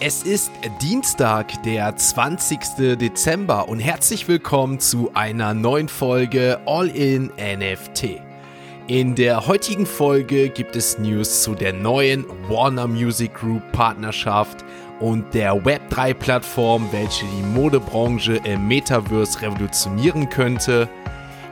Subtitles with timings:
[0.00, 2.96] Es ist Dienstag, der 20.
[2.98, 8.20] Dezember und herzlich willkommen zu einer neuen Folge All in NFT.
[8.86, 14.64] In der heutigen Folge gibt es News zu der neuen Warner Music Group Partnerschaft
[15.00, 20.88] und der Web3-Plattform, welche die Modebranche im Metaverse revolutionieren könnte.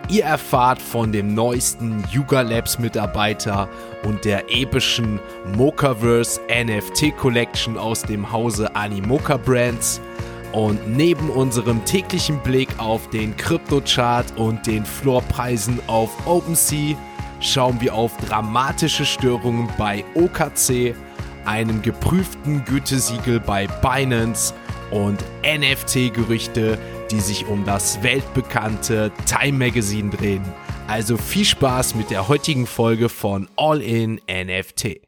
[0.09, 3.68] Ihr erfahrt von dem neuesten Yuga Labs Mitarbeiter
[4.05, 5.18] und der epischen
[5.56, 10.01] Mokaverse NFT Collection aus dem Hause Animoca Brands.
[10.52, 16.96] Und neben unserem täglichen Blick auf den Kryptochart und den Floorpreisen auf OpenSea
[17.41, 20.95] schauen wir auf dramatische Störungen bei OKC,
[21.45, 24.54] einem geprüften Gütesiegel bei Binance
[24.93, 26.79] und NFT-Gerüchte,
[27.10, 30.45] die sich um das weltbekannte Time Magazine drehen.
[30.88, 35.05] Also viel Spaß mit der heutigen Folge von All in NFT.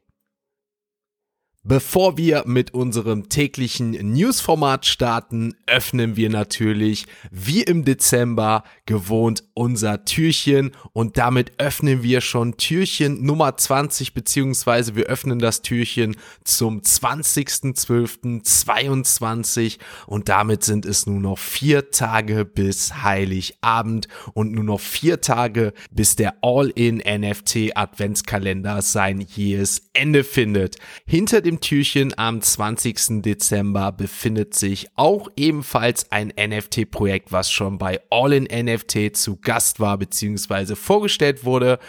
[1.69, 10.03] Bevor wir mit unserem täglichen Newsformat starten, öffnen wir natürlich wie im Dezember gewohnt unser
[10.03, 16.81] Türchen und damit öffnen wir schon Türchen Nummer 20 beziehungsweise wir öffnen das Türchen zum
[16.81, 25.21] 20.12.22 und damit sind es nur noch vier Tage bis Heiligabend und nur noch vier
[25.21, 30.77] Tage bis der All-in NFT Adventskalender sein jähes Ende findet.
[31.05, 33.21] Hinter dem Türchen am 20.
[33.21, 39.79] Dezember befindet sich auch ebenfalls ein NFT-Projekt, was schon bei All in NFT zu Gast
[39.79, 40.75] war bzw.
[40.75, 41.79] vorgestellt wurde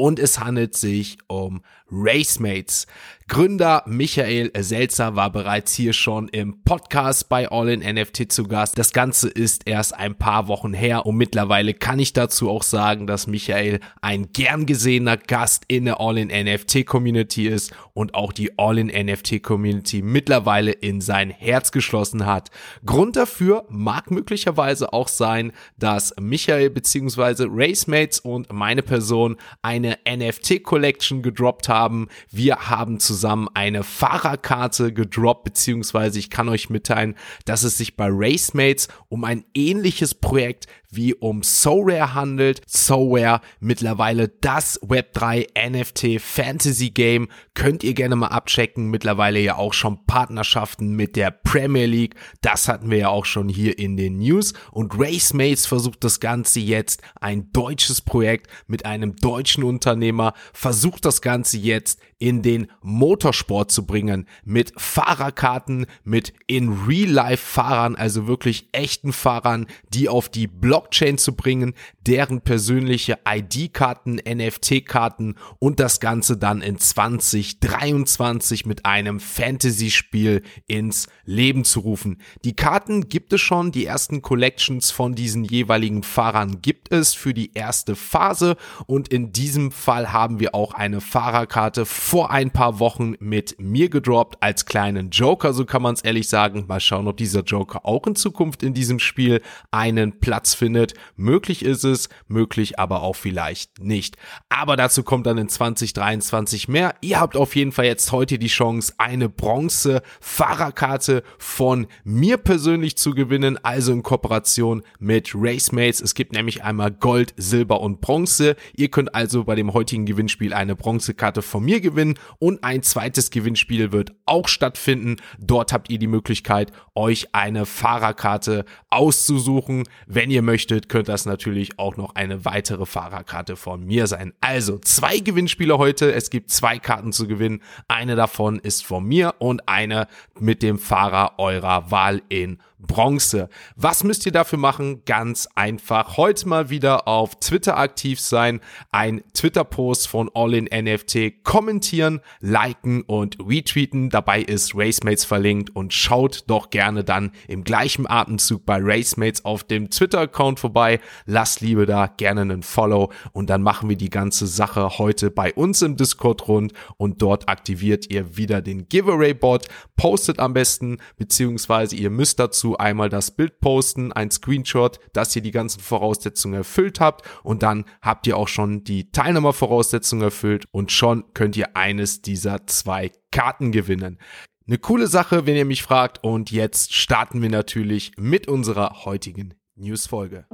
[0.00, 2.86] und es handelt sich um Racemates.
[3.28, 8.76] Gründer Michael Selzer war bereits hier schon im Podcast bei All in NFT zu Gast.
[8.76, 13.06] Das Ganze ist erst ein paar Wochen her und mittlerweile kann ich dazu auch sagen,
[13.06, 18.32] dass Michael ein gern gesehener Gast in der All in NFT Community ist und auch
[18.32, 22.50] die All in NFT Community mittlerweile in sein Herz geschlossen hat.
[22.84, 27.46] Grund dafür mag möglicherweise auch sein, dass Michael bzw.
[27.48, 32.08] Racemates und meine Person eine NFT Collection gedroppt haben.
[32.30, 38.08] Wir haben zusammen eine Fahrerkarte gedroppt, beziehungsweise ich kann euch mitteilen, dass es sich bei
[38.10, 42.62] Racemates um ein ähnliches Projekt wie um SoRare handelt.
[42.66, 47.28] SoRare mittlerweile das Web3 NFT Fantasy Game.
[47.54, 48.90] Könnt ihr gerne mal abchecken.
[48.90, 52.14] Mittlerweile ja auch schon Partnerschaften mit der Premier League.
[52.40, 54.52] Das hatten wir ja auch schon hier in den News.
[54.72, 60.34] Und Racemates versucht das Ganze jetzt ein deutsches Projekt mit einem deutschen Unternehmer.
[60.52, 64.26] Versucht das Ganze jetzt in den Motorsport zu bringen.
[64.44, 70.90] Mit Fahrerkarten, mit in Real Life Fahrern, also wirklich echten Fahrern, die auf die Block
[70.90, 71.74] Blockchain zu bringen,
[72.06, 81.64] deren persönliche ID-Karten, NFT-Karten und das Ganze dann in 2023 mit einem Fantasy-Spiel ins Leben
[81.64, 82.18] zu rufen.
[82.44, 87.34] Die Karten gibt es schon, die ersten Collections von diesen jeweiligen Fahrern gibt es für
[87.34, 92.78] die erste Phase und in diesem Fall haben wir auch eine Fahrerkarte vor ein paar
[92.78, 96.64] Wochen mit mir gedroppt als kleinen Joker, so kann man es ehrlich sagen.
[96.66, 100.94] Mal schauen, ob dieser Joker auch in Zukunft in diesem Spiel einen Platz findet.
[101.16, 104.16] Möglich ist es, möglich aber auch vielleicht nicht.
[104.48, 106.94] Aber dazu kommt dann in 2023 mehr.
[107.00, 112.96] Ihr habt auf jeden Fall jetzt heute die Chance, eine Bronze Fahrerkarte von mir persönlich
[112.96, 116.00] zu gewinnen, also in Kooperation mit Racemates.
[116.00, 118.56] Es gibt nämlich einmal Gold, Silber und Bronze.
[118.76, 123.32] Ihr könnt also bei dem heutigen Gewinnspiel eine Bronzekarte von mir gewinnen und ein zweites
[123.32, 125.16] Gewinnspiel wird auch stattfinden.
[125.40, 129.88] Dort habt ihr die Möglichkeit, euch eine Fahrerkarte auszusuchen.
[130.06, 134.34] Wenn ihr möchtet, könnte das natürlich auch noch eine weitere Fahrerkarte von mir sein.
[134.40, 136.12] Also zwei Gewinnspiele heute.
[136.12, 137.60] Es gibt zwei Karten zu gewinnen.
[137.88, 140.06] Eine davon ist von mir und eine
[140.38, 143.48] mit dem Fahrer eurer Wahl in Bronze.
[143.76, 145.04] Was müsst ihr dafür machen?
[145.04, 146.16] Ganz einfach.
[146.16, 148.60] Heute mal wieder auf Twitter aktiv sein,
[148.90, 154.10] ein Twitter-Post von All in NFT kommentieren, liken und retweeten.
[154.10, 159.64] Dabei ist Racemates verlinkt und schaut doch gerne dann im gleichen Atemzug bei Racemates auf
[159.64, 161.00] dem Twitter-Account vorbei.
[161.26, 165.52] Lasst Liebe da, gerne einen Follow und dann machen wir die ganze Sache heute bei
[165.52, 169.68] uns im Discord rund und dort aktiviert ihr wieder den Giveaway-Bot.
[169.96, 175.42] Postet am besten, beziehungsweise ihr müsst dazu einmal das Bild posten, ein Screenshot, dass ihr
[175.42, 180.92] die ganzen Voraussetzungen erfüllt habt und dann habt ihr auch schon die Teilnehmervoraussetzungen erfüllt und
[180.92, 184.18] schon könnt ihr eines dieser zwei Karten gewinnen.
[184.66, 189.54] Eine coole Sache, wenn ihr mich fragt und jetzt starten wir natürlich mit unserer heutigen
[189.74, 190.46] Newsfolge.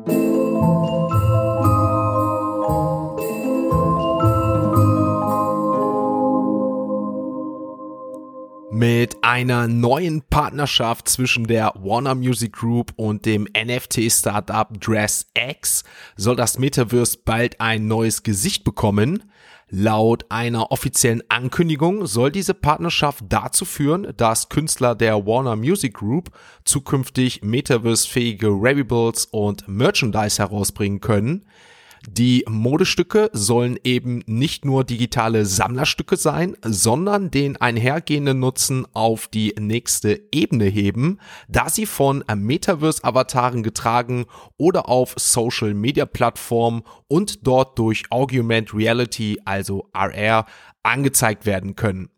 [8.76, 15.82] Mit einer neuen Partnerschaft zwischen der Warner Music Group und dem NFT-Startup DressX
[16.14, 19.32] soll das Metaverse bald ein neues Gesicht bekommen.
[19.70, 26.28] Laut einer offiziellen Ankündigung soll diese Partnerschaft dazu führen, dass Künstler der Warner Music Group
[26.64, 31.46] zukünftig Metaverse-fähige Wearables und Merchandise herausbringen können.
[32.08, 39.54] Die Modestücke sollen eben nicht nur digitale Sammlerstücke sein, sondern den einhergehenden Nutzen auf die
[39.58, 41.18] nächste Ebene heben,
[41.48, 44.26] da sie von Metaverse-Avataren getragen
[44.56, 50.46] oder auf Social-Media-Plattformen und dort durch Augmented Reality, also RR,
[50.84, 52.08] angezeigt werden können.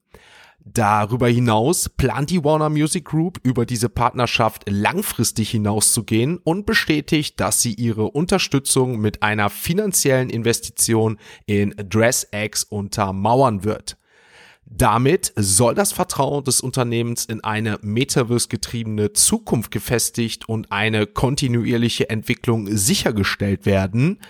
[0.74, 7.62] Darüber hinaus plant die Warner Music Group über diese Partnerschaft langfristig hinauszugehen und bestätigt, dass
[7.62, 13.96] sie ihre Unterstützung mit einer finanziellen Investition in DressX untermauern wird.
[14.66, 22.68] Damit soll das Vertrauen des Unternehmens in eine Metaverse-getriebene Zukunft gefestigt und eine kontinuierliche Entwicklung
[22.76, 24.20] sichergestellt werden.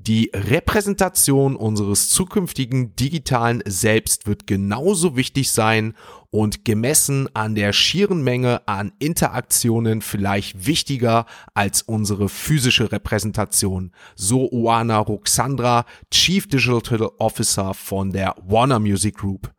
[0.00, 5.94] Die Repräsentation unseres zukünftigen digitalen Selbst wird genauso wichtig sein
[6.30, 14.48] und gemessen an der schieren Menge an Interaktionen vielleicht wichtiger als unsere physische Repräsentation, so
[14.52, 19.52] Oana Ruxandra, Chief Digital Officer von der Warner Music Group.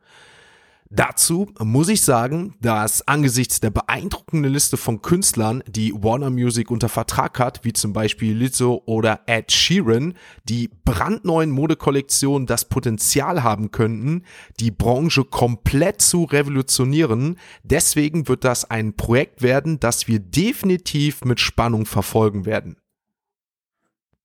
[0.92, 6.88] Dazu muss ich sagen, dass angesichts der beeindruckenden Liste von Künstlern, die Warner Music unter
[6.88, 10.14] Vertrag hat, wie zum Beispiel Lizzo oder Ed Sheeran,
[10.48, 14.24] die brandneuen Modekollektionen das Potenzial haben könnten,
[14.58, 17.38] die Branche komplett zu revolutionieren.
[17.62, 22.79] Deswegen wird das ein Projekt werden, das wir definitiv mit Spannung verfolgen werden.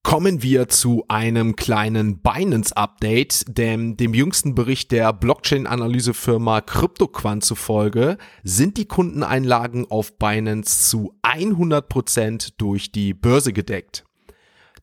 [0.06, 8.78] Kommen wir zu einem kleinen Binance-Update, denn dem jüngsten Bericht der Blockchain-Analysefirma CryptoQuant zufolge sind
[8.78, 14.06] die Kundeneinlagen auf Binance zu 100% durch die Börse gedeckt.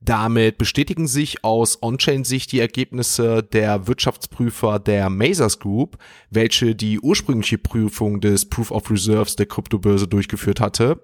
[0.00, 5.98] Damit bestätigen sich aus On-Chain-Sicht die Ergebnisse der Wirtschaftsprüfer der Mazars Group,
[6.30, 11.00] welche die ursprüngliche Prüfung des Proof of Reserves der Kryptobörse durchgeführt hatte.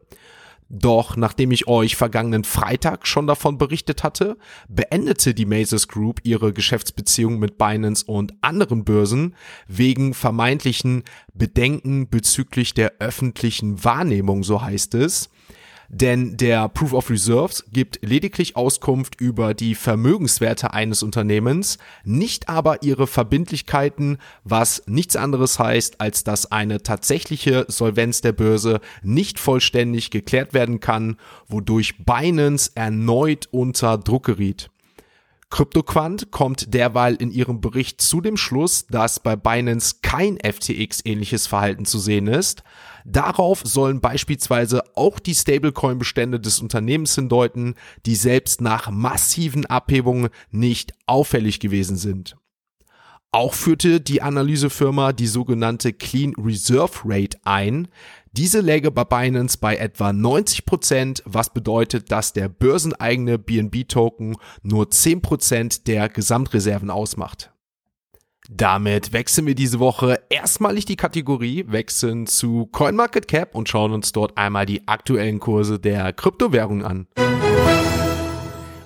[0.70, 4.36] Doch nachdem ich euch vergangenen Freitag schon davon berichtet hatte,
[4.68, 9.34] beendete die Mazes Group ihre Geschäftsbeziehung mit Binance und anderen Börsen
[9.66, 15.30] wegen vermeintlichen Bedenken bezüglich der öffentlichen Wahrnehmung, so heißt es.
[15.90, 22.82] Denn der Proof of Reserves gibt lediglich Auskunft über die Vermögenswerte eines Unternehmens, nicht aber
[22.82, 30.10] ihre Verbindlichkeiten, was nichts anderes heißt, als dass eine tatsächliche Solvenz der Börse nicht vollständig
[30.10, 31.16] geklärt werden kann,
[31.48, 34.68] wodurch Binance erneut unter Druck geriet.
[35.50, 41.86] CryptoQuant kommt derweil in ihrem Bericht zu dem Schluss, dass bei Binance kein FTX-ähnliches Verhalten
[41.86, 42.62] zu sehen ist.
[43.06, 47.74] Darauf sollen beispielsweise auch die Stablecoin-Bestände des Unternehmens hindeuten,
[48.04, 52.36] die selbst nach massiven Abhebungen nicht auffällig gewesen sind.
[53.30, 57.88] Auch führte die Analysefirma die sogenannte Clean Reserve Rate ein.
[58.32, 64.86] Diese läge bei Binance bei etwa 90%, Prozent, was bedeutet, dass der börseneigene BNB-Token nur
[64.86, 67.50] 10% der Gesamtreserven ausmacht.
[68.50, 74.38] Damit wechseln wir diese Woche erstmalig die Kategorie, wechseln zu CoinMarketCap und schauen uns dort
[74.38, 77.06] einmal die aktuellen Kurse der Kryptowährung an.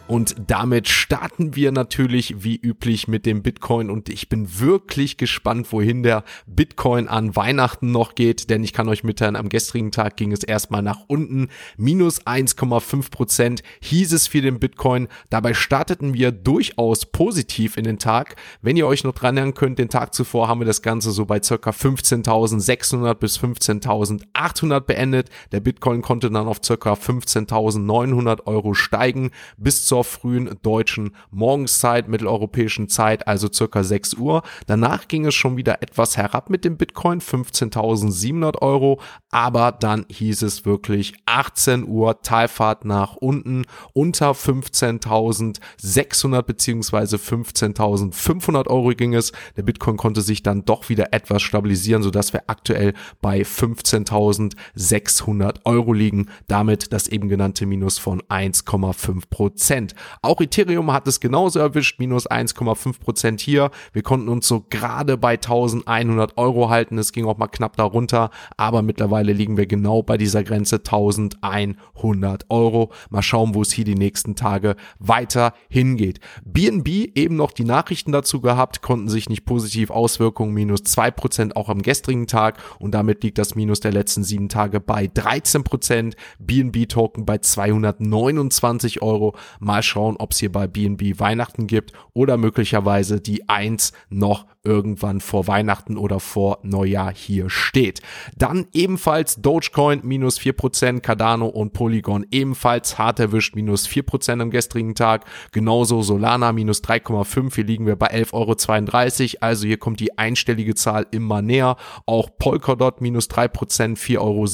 [0.09, 5.69] Und damit starten wir natürlich wie üblich mit dem Bitcoin und ich bin wirklich gespannt,
[5.71, 10.17] wohin der Bitcoin an Weihnachten noch geht, denn ich kann euch mitteilen, am gestrigen Tag
[10.17, 15.09] ging es erstmal nach unten, minus 1,5 Prozent hieß es für den Bitcoin.
[15.31, 18.37] Dabei starteten wir durchaus positiv in den Tag.
[18.61, 21.25] Wenn ihr euch noch dran erinnern könnt, den Tag zuvor haben wir das Ganze so
[21.25, 25.31] bei circa 15.600 bis 15.800 beendet.
[25.53, 32.89] Der Bitcoin konnte dann auf circa 15.900 Euro steigen bis zur frühen deutschen Morgenszeit, mitteleuropäischen
[32.89, 34.43] Zeit, also circa 6 Uhr.
[34.67, 40.43] Danach ging es schon wieder etwas herab mit dem Bitcoin, 15.700 Euro, aber dann hieß
[40.43, 49.33] es wirklich 18 Uhr Talfahrt nach unten unter 15.600 beziehungsweise 15.500 Euro ging es.
[49.57, 55.93] Der Bitcoin konnte sich dann doch wieder etwas stabilisieren, sodass wir aktuell bei 15.600 Euro
[55.93, 56.29] liegen.
[56.49, 59.82] Damit das eben genannte Minus von 1,5 Prozent.
[59.83, 59.95] Prozent.
[60.23, 63.71] Auch Ethereum hat es genauso erwischt, minus 1,5 Prozent hier.
[63.93, 66.99] Wir konnten uns so gerade bei 1100 Euro halten.
[66.99, 72.47] Es ging auch mal knapp darunter, aber mittlerweile liegen wir genau bei dieser Grenze 1100
[72.51, 72.93] Euro.
[73.11, 76.21] Mal schauen, wo es hier die nächsten Tage weiter hingeht.
[76.45, 81.57] BNB eben noch die Nachrichten dazu gehabt, konnten sich nicht positiv Auswirkungen, minus 2 Prozent
[81.57, 85.65] auch am gestrigen Tag und damit liegt das Minus der letzten sieben Tage bei 13
[85.65, 86.17] Prozent.
[86.39, 89.35] BNB Token bei 229 Euro.
[89.73, 95.21] Mal schauen, ob es hier bei BNB Weihnachten gibt oder möglicherweise die 1 noch irgendwann
[95.21, 98.01] vor Weihnachten oder vor Neujahr hier steht.
[98.37, 104.95] Dann ebenfalls Dogecoin minus 4%, Cardano und Polygon ebenfalls hart erwischt, minus 4% am gestrigen
[104.95, 105.25] Tag.
[105.51, 110.75] Genauso Solana minus 3,5, hier liegen wir bei 11,32 Euro, also hier kommt die einstellige
[110.75, 111.77] Zahl immer näher.
[112.07, 114.47] Auch Polkadot minus 3%, 4,27 Euro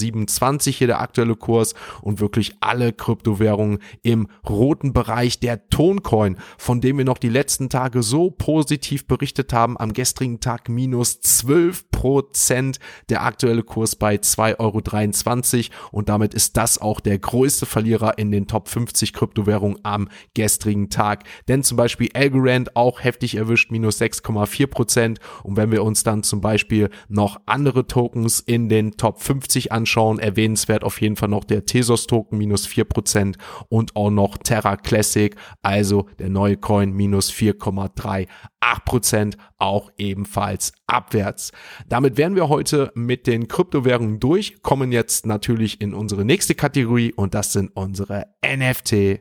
[0.78, 5.38] hier der aktuelle Kurs und wirklich alle Kryptowährungen im roten Bereich.
[5.40, 10.38] Der Toncoin, von dem wir noch die letzten Tage so positiv berichtet haben, am gestrigen
[10.38, 12.78] Tag minus 12 Prozent.
[13.08, 18.30] Der aktuelle Kurs bei 2,23 Euro und damit ist das auch der größte Verlierer in
[18.30, 21.24] den Top 50 Kryptowährungen am gestrigen Tag.
[21.48, 25.18] Denn zum Beispiel Algorand auch heftig erwischt, minus 6,4 Prozent.
[25.42, 30.20] Und wenn wir uns dann zum Beispiel noch andere Tokens in den Top 50 anschauen,
[30.20, 33.36] erwähnenswert auf jeden Fall noch der Tesos Token minus 4 Prozent
[33.68, 38.28] und auch noch Terra Classic, also der neue Coin minus 4,3
[38.60, 41.52] 8% auch ebenfalls abwärts.
[41.88, 47.12] Damit wären wir heute mit den Kryptowährungen durch, kommen jetzt natürlich in unsere nächste Kategorie
[47.12, 49.20] und das sind unsere NFT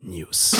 [0.00, 0.56] News.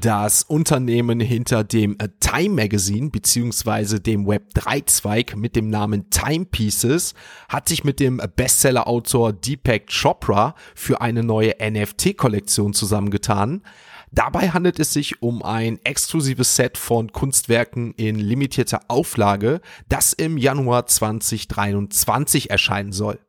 [0.00, 6.08] Das Unternehmen hinter dem äh, Time Magazine beziehungsweise dem Web 3 Zweig mit dem Namen
[6.08, 7.12] Timepieces
[7.50, 13.62] hat sich mit dem Bestseller-Autor Deepak Chopra für eine neue NFT-Kollektion zusammengetan.
[14.12, 20.36] Dabei handelt es sich um ein exklusives Set von Kunstwerken in limitierter Auflage, das im
[20.36, 23.20] Januar 2023 erscheinen soll.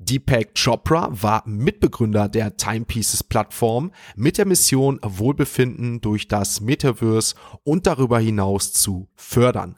[0.00, 7.34] Deepak Chopra war Mitbegründer der Timepieces Plattform mit der Mission Wohlbefinden durch das Metaverse
[7.64, 9.77] und darüber hinaus zu fördern.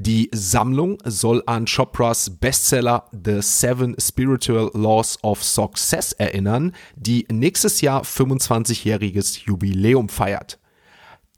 [0.00, 7.80] Die Sammlung soll an Chopras Bestseller The Seven Spiritual Laws of Success erinnern, die nächstes
[7.80, 10.60] Jahr 25-jähriges Jubiläum feiert.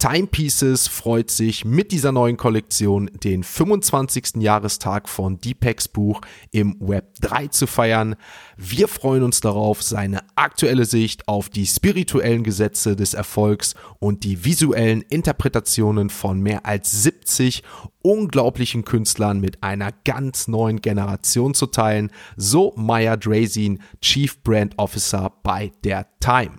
[0.01, 4.37] Timepieces freut sich mit dieser neuen Kollektion den 25.
[4.37, 8.17] Jahrestag von Deepaks Buch im Web 3 zu feiern.
[8.57, 14.43] Wir freuen uns darauf, seine aktuelle Sicht auf die spirituellen Gesetze des Erfolgs und die
[14.43, 17.63] visuellen Interpretationen von mehr als 70
[18.01, 25.31] unglaublichen Künstlern mit einer ganz neuen Generation zu teilen, so Maya Drazin, Chief Brand Officer
[25.43, 26.53] bei der Time.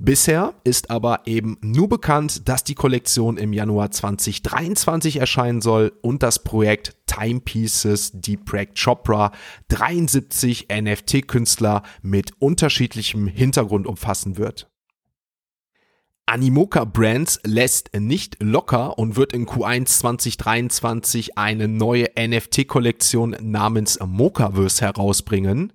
[0.00, 6.22] Bisher ist aber eben nur bekannt, dass die Kollektion im Januar 2023 erscheinen soll und
[6.22, 9.32] das Projekt Timepieces Deepak Chopra
[9.66, 14.70] 73 NFT-Künstler mit unterschiedlichem Hintergrund umfassen wird.
[16.26, 24.84] Animoca Brands lässt nicht locker und wird in Q1 2023 eine neue NFT-Kollektion namens Mocaverse
[24.84, 25.72] herausbringen.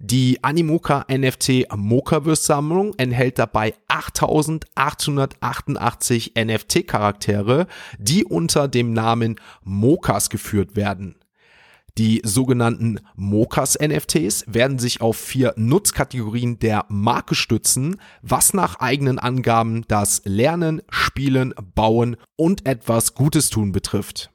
[0.00, 7.66] Die Animoca NFT Mocaverse Sammlung enthält dabei 8888 NFT Charaktere,
[7.98, 11.16] die unter dem Namen Mokas geführt werden.
[11.98, 19.18] Die sogenannten Mokas NFTs werden sich auf vier Nutzkategorien der Marke stützen, was nach eigenen
[19.18, 24.30] Angaben das Lernen, Spielen, Bauen und etwas Gutes tun betrifft.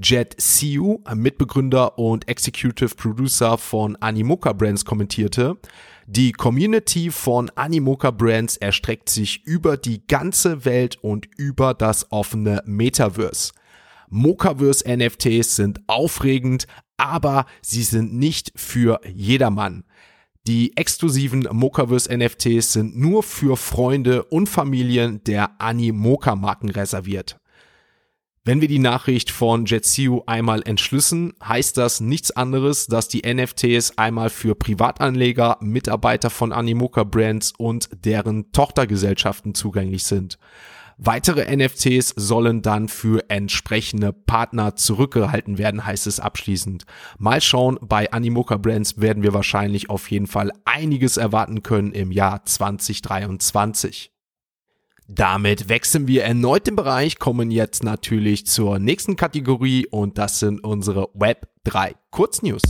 [0.00, 5.58] Jet Siu, Mitbegründer und Executive Producer von Animoca Brands, kommentierte,
[6.06, 12.62] die Community von Animoca Brands erstreckt sich über die ganze Welt und über das offene
[12.66, 13.52] Metaverse.
[14.10, 19.84] Mocaverse NFTs sind aufregend, aber sie sind nicht für jedermann.
[20.46, 27.38] Die exklusiven Mocaverse NFTs sind nur für Freunde und Familien der Animoca Marken reserviert.
[28.44, 33.98] Wenn wir die Nachricht von Jetsiu einmal entschlüssen, heißt das nichts anderes, dass die NFTs
[33.98, 40.40] einmal für Privatanleger, Mitarbeiter von Animoca Brands und deren Tochtergesellschaften zugänglich sind.
[40.98, 46.84] Weitere NFTs sollen dann für entsprechende Partner zurückgehalten werden, heißt es abschließend.
[47.18, 52.10] Mal schauen, bei Animoca Brands werden wir wahrscheinlich auf jeden Fall einiges erwarten können im
[52.10, 54.11] Jahr 2023.
[55.14, 60.64] Damit wechseln wir erneut den Bereich, kommen jetzt natürlich zur nächsten Kategorie und das sind
[60.64, 62.62] unsere Web 3 Kurznews.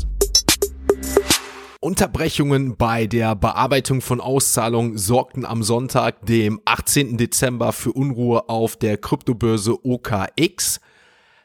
[1.79, 7.17] Unterbrechungen bei der Bearbeitung von Auszahlungen sorgten am Sonntag, dem 18.
[7.17, 10.81] Dezember, für Unruhe auf der Kryptobörse OKX.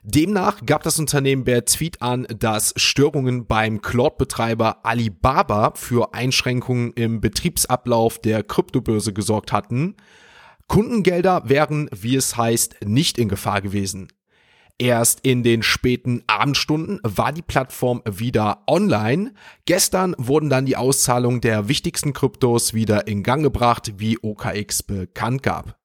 [0.01, 7.21] Demnach gab das Unternehmen per Tweet an, dass Störungen beim Cloud-Betreiber Alibaba für Einschränkungen im
[7.21, 9.95] Betriebsablauf der Kryptobörse gesorgt hatten.
[10.67, 14.09] Kundengelder wären, wie es heißt, nicht in Gefahr gewesen.
[14.79, 19.33] Erst in den späten Abendstunden war die Plattform wieder online.
[19.65, 25.41] Gestern wurden dann die Auszahlungen der wichtigsten Kryptos wieder in Gang gebracht, wie OKX bekannt
[25.41, 25.77] gab.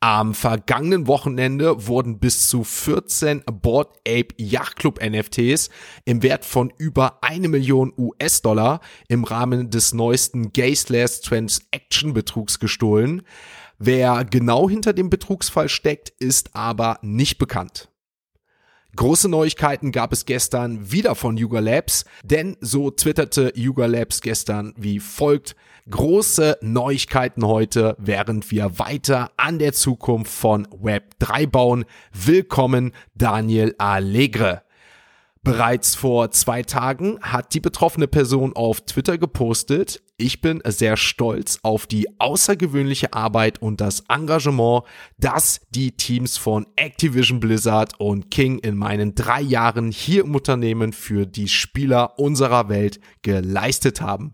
[0.00, 5.70] Am vergangenen Wochenende wurden bis zu 14 Board Ape Yacht Club NFTs
[6.04, 13.22] im Wert von über eine Million US-Dollar im Rahmen des neuesten Gazeless Transaction Betrugs gestohlen.
[13.78, 17.88] Wer genau hinter dem Betrugsfall steckt, ist aber nicht bekannt.
[18.96, 24.72] Große Neuigkeiten gab es gestern wieder von Yuga Labs, denn so twitterte Yuga Labs gestern
[24.76, 25.56] wie folgt.
[25.90, 31.84] Große Neuigkeiten heute, während wir weiter an der Zukunft von Web 3 bauen.
[32.12, 34.62] Willkommen Daniel Allegre.
[35.44, 41.58] Bereits vor zwei Tagen hat die betroffene Person auf Twitter gepostet, ich bin sehr stolz
[41.62, 44.84] auf die außergewöhnliche Arbeit und das Engagement,
[45.18, 50.92] das die Teams von Activision Blizzard und King in meinen drei Jahren hier im Unternehmen
[50.92, 54.32] für die Spieler unserer Welt geleistet haben.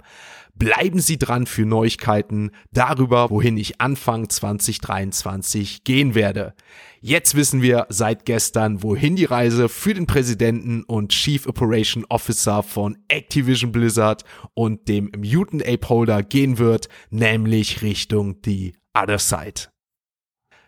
[0.60, 6.52] Bleiben Sie dran für Neuigkeiten darüber, wohin ich Anfang 2023 gehen werde.
[7.00, 12.62] Jetzt wissen wir seit gestern, wohin die Reise für den Präsidenten und Chief Operation Officer
[12.62, 19.70] von Activision Blizzard und dem Mutant Ape Holder gehen wird, nämlich Richtung die Other Side.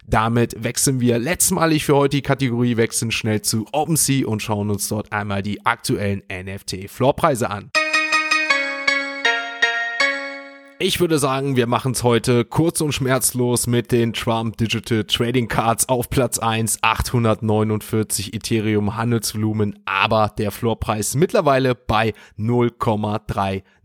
[0.07, 4.89] Damit wechseln wir letztmalig für heute die Kategorie, wechseln schnell zu OpenSea und schauen uns
[4.89, 7.71] dort einmal die aktuellen NFT-Floorpreise an.
[10.85, 15.47] Ich würde sagen, wir machen es heute kurz und schmerzlos mit den Trump Digital Trading
[15.47, 22.15] Cards auf Platz 1, 849 Ethereum Handelsvolumen, aber der Floorpreis mittlerweile bei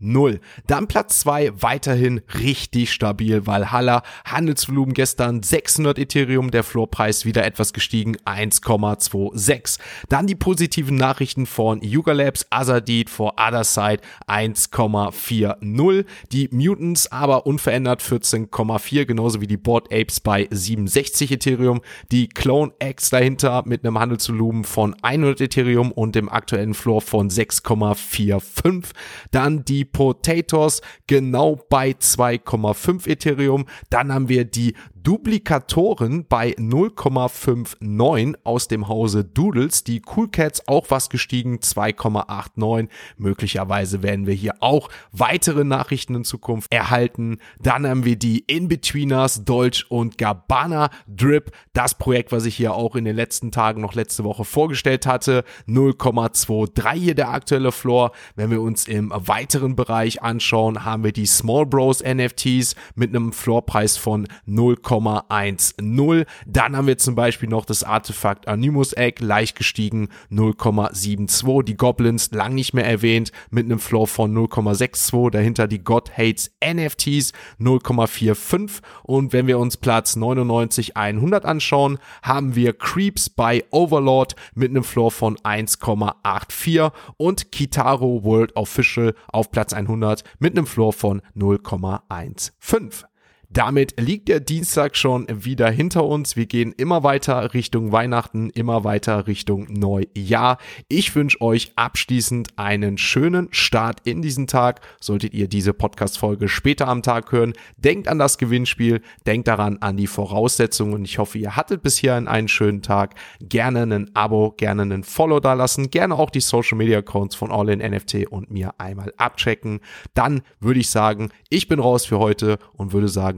[0.02, 0.40] 0,30.
[0.66, 7.72] Dann Platz 2 weiterhin richtig stabil, Valhalla Handelsvolumen gestern 600 Ethereum, der Floorpreis wieder etwas
[7.72, 9.78] gestiegen, 1,26.
[10.08, 16.04] Dann die positiven Nachrichten von Yuga Labs, Azadid for Other Side 1,40.
[16.32, 21.80] Die Mutant Tokens, aber unverändert 14,4, genauso wie die Board Apes bei 67 Ethereum.
[22.10, 27.30] Die Clone X dahinter mit einem Handelsvolumen von 100 Ethereum und dem aktuellen Floor von
[27.30, 28.84] 6,45.
[29.30, 33.66] Dann die Potatoes genau bei 2,5 Ethereum.
[33.90, 39.84] Dann haben wir die Duplikatoren bei 0,59 aus dem Hause Doodles.
[39.84, 42.88] Die Cool Cats auch was gestiegen, 2,89.
[43.16, 47.38] Möglicherweise werden wir hier auch weitere Nachrichten in Zukunft erhalten.
[47.60, 51.52] Dann haben wir die In-Betweeners, Deutsch und Gabbana Drip.
[51.72, 55.44] Das Projekt, was ich hier auch in den letzten Tagen noch letzte Woche vorgestellt hatte.
[55.68, 58.12] 0,23 hier der aktuelle Floor.
[58.36, 63.32] Wenn wir uns im weiteren Bereich anschauen, haben wir die Small Bros NFTs mit einem
[63.32, 66.26] Floorpreis von 0, 0,10.
[66.46, 71.62] Dann haben wir zum Beispiel noch das Artefakt Animus Egg, leicht gestiegen 0,72.
[71.62, 75.30] Die Goblins lang nicht mehr erwähnt mit einem Floor von 0,62.
[75.30, 78.80] Dahinter die God Hates NFTs 0,45.
[79.02, 84.84] Und wenn wir uns Platz 99 100 anschauen, haben wir Creeps bei Overlord mit einem
[84.84, 93.07] Floor von 1,84 und Kitaro World Official auf Platz 100 mit einem Floor von 0,15.
[93.50, 96.36] Damit liegt der Dienstag schon wieder hinter uns.
[96.36, 100.58] Wir gehen immer weiter Richtung Weihnachten, immer weiter Richtung Neujahr.
[100.88, 104.82] Ich wünsche euch abschließend einen schönen Start in diesen Tag.
[105.00, 109.96] Solltet ihr diese Podcast-Folge später am Tag hören, denkt an das Gewinnspiel, denkt daran an
[109.96, 111.06] die Voraussetzungen.
[111.06, 113.14] Ich hoffe, ihr hattet bis hierhin einen schönen Tag.
[113.40, 117.50] Gerne ein Abo, gerne einen Follow da lassen, gerne auch die Social Media Accounts von
[117.50, 119.80] All in NFT und mir einmal abchecken.
[120.12, 123.37] Dann würde ich sagen, ich bin raus für heute und würde sagen,